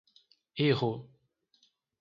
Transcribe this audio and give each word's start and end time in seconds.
Erro. 0.65 0.93